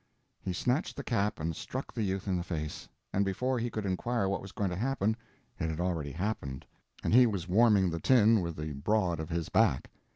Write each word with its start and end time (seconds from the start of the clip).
He 0.41 0.51
snatched 0.51 0.95
the 0.97 1.03
cap 1.03 1.39
and 1.39 1.55
struck 1.55 1.93
the 1.93 2.01
youth 2.01 2.27
in 2.27 2.35
the 2.35 2.41
face, 2.43 2.89
and 3.13 3.23
before 3.23 3.59
he 3.59 3.69
could 3.69 3.85
inquire 3.85 4.27
what 4.27 4.41
was 4.41 4.51
going 4.51 4.71
to 4.71 4.75
happen, 4.75 5.15
it 5.59 5.69
had 5.69 5.79
already 5.79 6.11
happened, 6.13 6.65
and 7.03 7.13
he 7.13 7.27
was 7.27 7.47
warming 7.47 7.91
the 7.91 7.99
tin 7.99 8.41
with 8.41 8.55
the 8.55 8.73
broad 8.73 9.19
of 9.19 9.29
his 9.29 9.49
back. 9.49 9.91